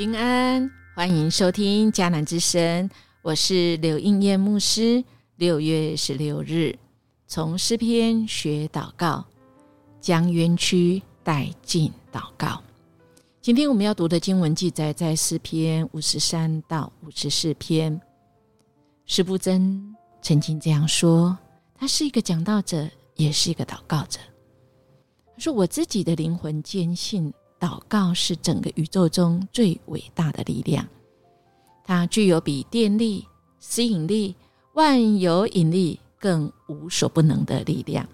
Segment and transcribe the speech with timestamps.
[0.00, 2.88] 平安，欢迎收听迦南之声，
[3.20, 5.04] 我是刘应艳牧师。
[5.36, 6.74] 六月十六日，
[7.26, 9.22] 从诗篇学祷告，
[10.00, 12.62] 将冤屈带进祷告。
[13.42, 18.00] 今天我们要读的经文记载在诗篇五十三到五十四篇。
[19.04, 21.36] 施布真曾经这样说
[21.76, 24.18] ：“他是一个讲道者，也是一个祷告者。
[25.34, 30.88] 他说，我自己的灵魂坚信，祷告是整个宇宙中最伟大的力量，
[31.84, 33.28] 它具有比电力、
[33.58, 34.34] 吸引力。”
[34.74, 38.08] 万有引力更无所不能的力量，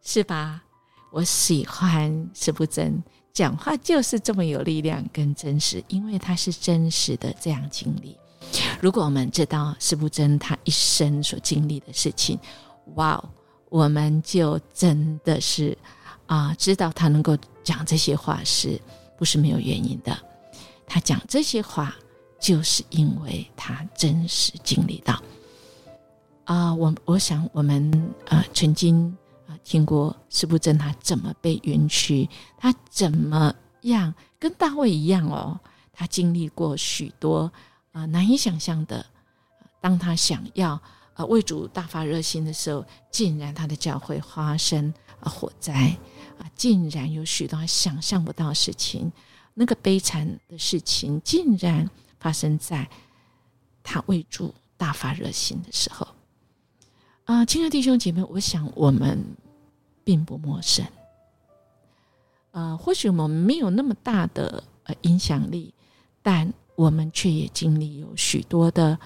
[0.00, 0.62] 是吧？
[1.10, 8.16] 我喜欢石不真讲话，就是这么有力量跟真实，因为他是真实的这样经历。
[8.80, 12.38] 如果我们知道石不真他一生所经历的事情，
[12.94, 13.22] 哇，
[13.68, 15.76] 我们就真的是
[16.26, 17.36] 啊，知道他能够
[17.70, 18.80] 讲这些话是
[19.16, 20.18] 不是没有原因的？
[20.88, 21.94] 他讲这些话，
[22.40, 25.22] 就是因为他真实经历到。
[26.46, 35.56] 啊，我我想我们啊曾经啊听过施布真他怎么被冤屈，他怎么样跟大卫一样哦，
[35.92, 37.52] 他经历过许多
[37.92, 39.06] 啊难以想象的。
[39.80, 40.70] 当他想要
[41.14, 45.96] 啊为主大发热心的时候，竟然他的教会发生啊火灾
[46.40, 49.12] 啊，竟然有许多想象不到的事情，
[49.52, 51.88] 那个悲惨的事情竟然
[52.18, 52.88] 发生在
[53.82, 56.08] 他为主大发热心的时候。
[57.24, 59.22] 啊，亲爱的弟兄姐妹，我想我们
[60.02, 60.84] 并不陌生。
[62.52, 65.74] 呃，或许我们没有那么大的呃影响力，
[66.22, 68.98] 但我们却也经历有许多的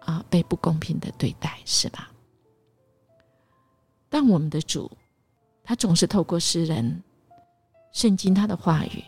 [0.00, 2.10] 啊被不公平的对待，是吧？
[4.08, 4.90] 但我们的主，
[5.62, 7.02] 他总是透过诗人、
[7.92, 9.04] 圣经他的话语，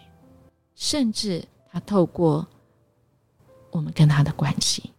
[0.75, 2.47] 甚至他透过
[3.70, 4.91] 我们跟他的关系。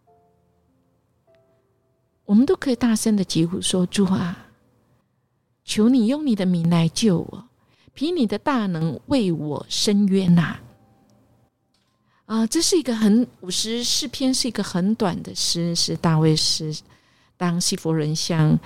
[2.25, 4.47] 我们都可以大声的疾呼说：“主啊，
[5.63, 7.47] 求你用你的名来救我，
[7.93, 10.57] 凭你的大能为我伸冤呐！”
[12.25, 16.75] 啊，这是一个很五十四篇，是一个很短的诗，是大卫诗。
[17.37, 18.57] 当西弗人向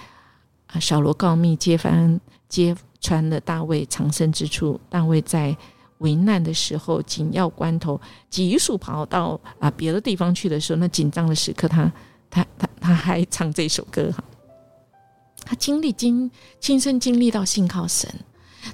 [0.72, 5.56] 啊小罗告密，揭翻揭穿了大卫藏身之处，大卫在
[6.00, 8.00] 危难的时候，紧要关头，
[8.30, 11.92] 急速跑到啊别的地方去的时候，那紧张的时刻，他。
[12.32, 14.24] 他他他还唱这首歌哈，
[15.44, 18.08] 他经历经亲身经历到信靠神，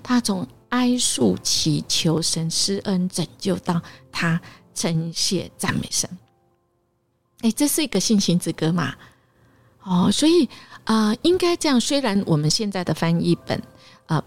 [0.03, 3.81] 他从哀诉祈求神施恩拯救到
[4.11, 4.41] 他
[4.73, 6.09] 称谢赞美神，
[7.43, 8.93] 哎，这是一个信心之歌嘛？
[9.85, 10.49] 哦，所以
[10.83, 11.79] 啊，应该这样。
[11.79, 13.61] 虽然我们现在的翻译本
[14.07, 14.23] 啊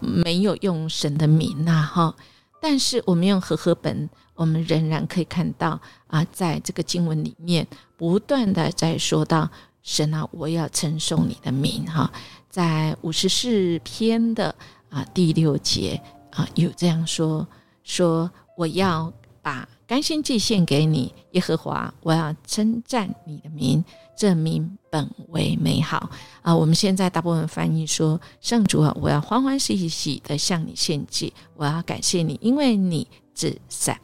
[0.00, 2.14] 没有用神的名呐，哈。
[2.60, 9.50] 但是我们用和合本，我们仍然可以看到啊，在这个经文里面，不断的在说到
[9.82, 12.08] 神啊，我要称颂你的名哈。
[12.48, 14.54] 在五十四篇的
[14.88, 17.44] 啊第六节啊，有这样说
[17.82, 23.84] 说，我要把甘心祭献给你，耶和华，我要称赞你的名。
[24.22, 26.08] 证明本为美好
[26.42, 26.54] 啊！
[26.54, 34.00] 我们现在大部分翻译说：“圣主啊，我要欢欢喜喜的向你献祭，我要感谢你，因为你至善。”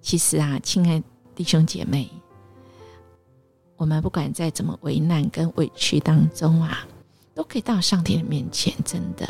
[0.00, 1.02] 其实啊，亲爱
[1.34, 2.08] 弟兄姐妹，
[3.74, 6.86] 我们不管在怎么为难跟委屈当中啊，
[7.34, 8.72] 都可以到上帝的面前。
[8.84, 9.28] 真的，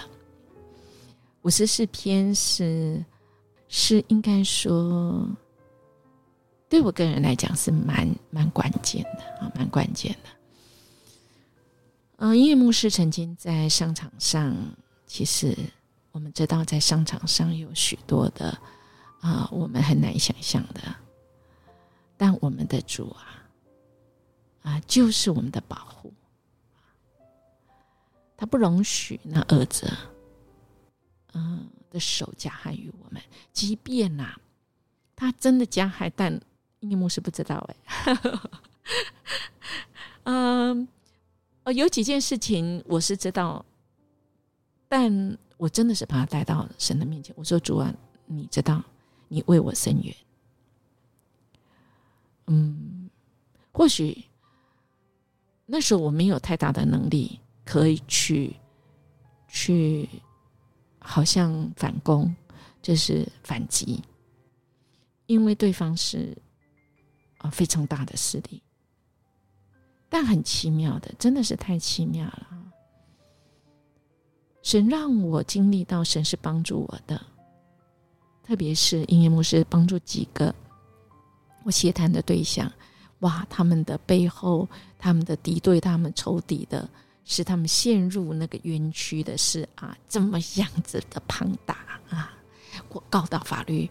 [1.40, 3.02] 五十四篇是
[3.68, 5.26] 是应该说。
[6.68, 10.30] 对我个人来讲是蛮蛮关键的啊，蛮关键的。
[12.16, 14.56] 嗯，音乐牧师曾经在商场上，
[15.06, 15.56] 其实
[16.10, 18.58] 我们知道在商场上有许多的
[19.20, 20.80] 啊，我们很难想象的。
[22.16, 23.44] 但我们的主啊，
[24.62, 26.12] 啊，就是我们的保护，
[28.36, 29.88] 他不容许那恶者
[31.34, 33.22] 嗯的手加害于我们，
[33.52, 34.34] 即便呐，
[35.14, 36.40] 他真的加害，但。
[36.84, 37.76] 尼牧师不知道哎，
[40.24, 40.86] 嗯，
[41.64, 43.64] 呃，有几件事情我是知道，
[44.88, 47.34] 但我真的是把他带到神的面前。
[47.38, 47.92] 我说：“主啊，
[48.26, 48.82] 你知道，
[49.28, 50.14] 你为我伸冤。”
[52.46, 53.08] 嗯，
[53.72, 54.24] 或许
[55.66, 58.54] 那时候我没有太大的能力可以去
[59.48, 60.08] 去，
[60.98, 62.34] 好像反攻，
[62.82, 64.02] 就是反击，
[65.26, 66.36] 因为对方是。
[67.44, 68.62] 啊，非常大的势力，
[70.08, 72.48] 但很奇妙的，真的是太奇妙了。
[74.62, 77.20] 神让我经历到，神是帮助我的，
[78.42, 80.54] 特别是音乐牧师帮助几个
[81.64, 82.72] 我协谈的对象，
[83.18, 84.66] 哇，他们的背后，
[84.98, 86.88] 他们的敌对，他们仇敌的，
[87.26, 91.76] 使他们陷入那个冤屈的是啊，这么样子的庞大
[92.08, 92.32] 啊，
[92.88, 93.90] 我告到法律，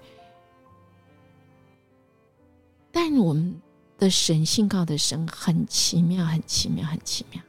[3.04, 3.62] 但我们
[3.98, 7.44] 的神信告的神很奇妙，很奇妙，很奇妙。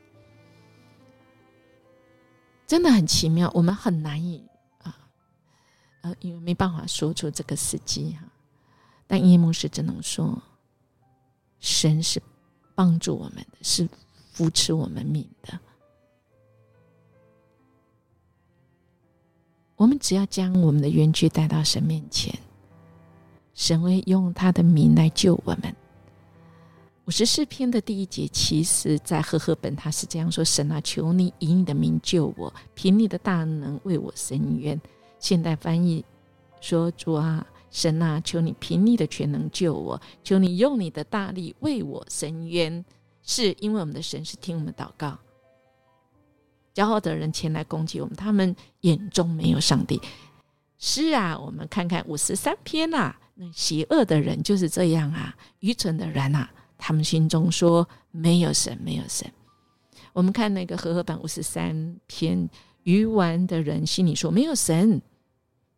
[2.66, 4.44] 真的很奇妙，我们很难以
[4.82, 5.08] 啊，
[6.00, 8.24] 呃，因为没办法说出这个时机哈。
[9.06, 10.42] 但耶牧师只能说，
[11.60, 12.20] 神是
[12.74, 13.88] 帮助我们的，是
[14.32, 15.60] 扶持我们命的。
[19.76, 22.36] 我们只要将我们的冤屈带到神面前，
[23.54, 25.74] 神会用他的名来救我们。
[27.06, 34.80] 五十四篇的第一节，其实在赫赫本他是这样说：“神啊，求你以你的名救我，凭你的大能为我伸冤。”
[35.20, 36.04] 现代翻译
[36.60, 42.84] 说：“主啊，神啊，求你凭你的全能救我，求你用你的大力为我伸冤。”
[43.22, 45.18] 是因为我们的神是听我们祷告。
[46.74, 50.00] 骄傲的人前来攻击我们，他们眼中没有上帝。
[50.78, 56.50] 是啊，我们看看五十三篇啊，那邪恶的人就是这样啊，愚蠢的人啊。
[56.76, 59.30] 他们心中说没有神，没有神。
[60.12, 62.48] 我们看那个和合版五十三篇，
[62.82, 65.00] 愚顽的人心里说没有神，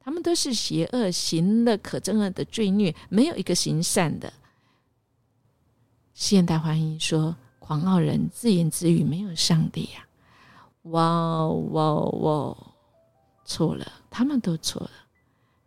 [0.01, 4.33] 他们都是邪恶，行了可憎恶的罪孽，没有一个行善的。
[6.13, 10.07] 现代翻译说狂傲人自言自语没有上帝呀！
[10.83, 12.57] 哇哇哇，
[13.45, 14.91] 错了，他们都错了，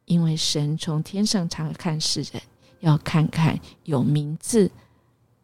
[0.09, 2.41] 因为神从天上查看世人，
[2.81, 4.69] 要看看有名字。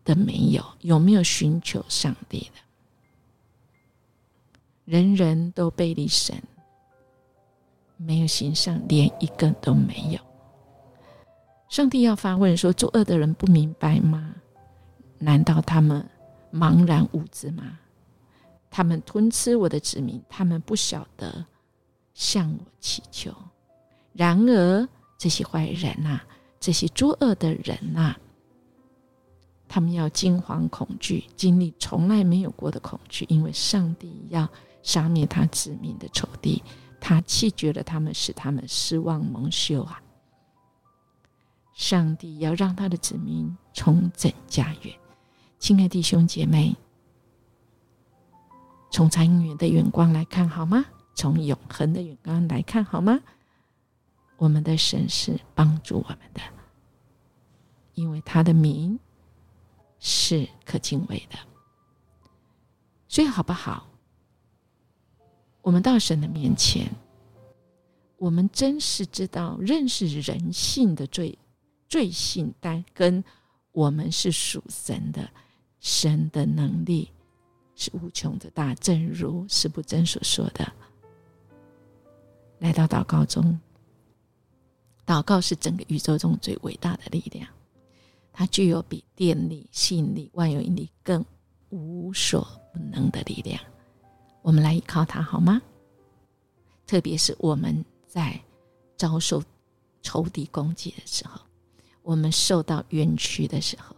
[0.04, 2.62] 的没有，有没有寻求上帝的？
[4.86, 6.40] 人人都背离神，
[7.98, 10.20] 没有行上，连一个都没有。
[11.70, 14.36] 上帝要发问说：作恶的人不明白吗？
[15.18, 16.08] 难道他们
[16.54, 17.80] 茫然无知吗？
[18.70, 21.44] 他们吞吃我的子民，他们不晓得
[22.14, 23.34] 向我祈求。
[24.16, 26.22] 然而这些坏人呐，
[26.60, 28.16] 这些作恶的人呐。
[29.68, 34.48] 他们要惊惶恐惧，经历从来没有过的恐惧，因为上帝要
[34.82, 36.64] 杀灭他子民的仇敌，
[37.02, 40.02] 他弃绝了他们，使他们失望蒙羞啊！
[41.74, 44.96] 上帝要让他的子民重整家园。
[45.60, 46.74] 亲爱的弟兄姐妹，
[48.92, 50.86] 从长远的眼光来看好吗？
[51.16, 53.20] 从永恒的眼光来看好吗？
[54.38, 56.42] 我们的神是帮助我们的，
[57.94, 59.00] 因为他的名。
[60.08, 61.40] 是可敬畏的，
[63.08, 63.88] 所以好不好？
[65.64, 66.88] 我们到神的面前，
[68.18, 71.36] 我们真是知道认识人性的罪
[71.90, 73.24] 罪性，但跟
[73.72, 75.28] 我们是属神的，
[75.80, 77.12] 神的能力
[77.74, 78.76] 是无穷的大。
[78.76, 80.72] 正如史不真所说的，
[82.60, 83.60] 来到祷告中，
[85.06, 87.48] 祷告是整个宇宙中最伟大的力量。
[88.34, 91.24] 它具有比电力、吸引力、万有引力更
[91.70, 93.62] 无所不能的力量。
[94.42, 95.62] 我们来依靠它好吗？
[96.86, 98.40] 特别是我们在
[98.98, 99.42] 遭受
[100.02, 101.42] 仇敌攻击的时候，
[102.04, 103.96] 我们受到冤屈的时候，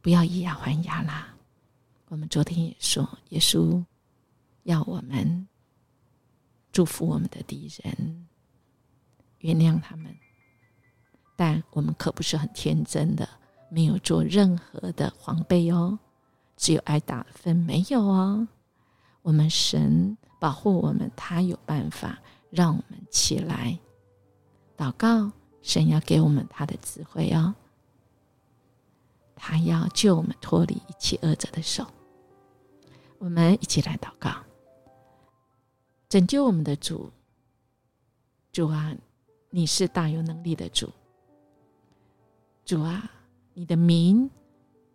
[0.00, 1.34] 不要以牙还牙啦。
[2.08, 3.84] 我们昨天也说，耶稣
[4.62, 5.48] 要我们
[6.70, 8.27] 祝福我们的敌人，
[9.38, 10.14] 原谅他们。
[11.36, 13.28] 但我们可不是很天真的，
[13.70, 15.98] 没有做任何的防备哦，
[16.56, 18.48] 只有挨打分没有哦。
[19.22, 22.18] 我们神保护我们，他有办法
[22.50, 23.78] 让我们起来
[24.76, 25.30] 祷告，
[25.62, 27.54] 神要给我们他的智慧哦，
[29.36, 31.86] 他要救我们脱离一切恶者的手。
[33.18, 34.30] 我们一起来祷告，
[36.08, 37.12] 拯救我们的主，
[38.52, 38.96] 主啊，
[39.50, 40.90] 你是大有能力的主。
[42.64, 43.10] 主啊，
[43.54, 44.28] 你的名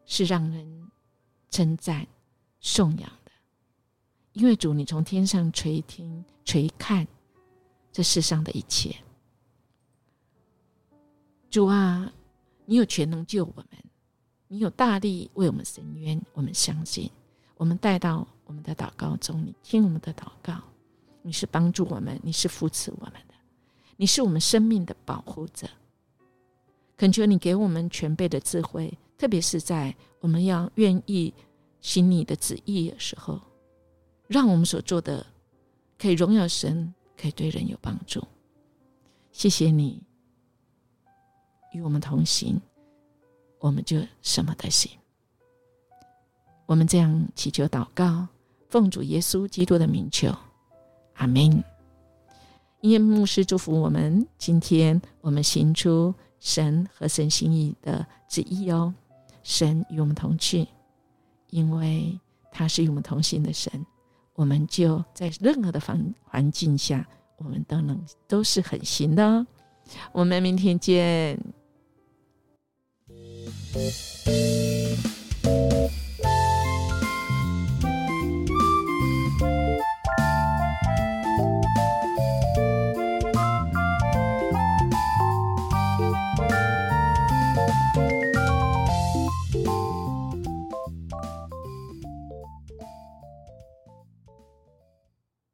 [0.06, 0.92] 是让人
[1.50, 2.08] 称赞、
[2.60, 3.32] 颂扬的，
[4.34, 7.08] 因为主，你从天上垂听、垂看
[7.92, 8.96] 这世上的一切。
[11.50, 12.12] 主啊，
[12.66, 13.68] 你有权能救我们，
[14.48, 16.22] 你有大力为我们伸冤。
[16.34, 17.10] 我们相信，
[17.56, 20.62] 我们带到我们的祷告中，你听我们的祷告，
[21.24, 23.33] 你是帮助我们，你是扶持我们的，
[23.98, 25.68] 你是我们生命的保护者。
[26.96, 31.34] 恳求你给我们全备的智慧，特别是在我们要愿意
[31.82, 33.42] 行你的旨意的时候，
[34.28, 35.26] 让我们所做的
[35.98, 38.24] 可以荣耀神，可以对人有帮助。
[39.32, 40.02] 谢谢你
[41.74, 42.62] 与我们同行，
[43.60, 44.92] 我们就什么都行。
[46.68, 48.28] 我们这样祈求祷告，
[48.70, 50.34] 奉主耶稣基督的名求，
[51.16, 51.64] 阿门。
[52.84, 58.94] 因牧师祝福我们，今天我们行出神和神心意的旨意哦。
[59.42, 60.68] 神与我们同去，
[61.50, 62.20] 因为
[62.52, 63.72] 他是与我们同行的神，
[64.36, 67.98] 我们就在任何的环环境下，我们都能
[68.28, 69.48] 都是很行的。
[70.12, 71.40] 我们明天见。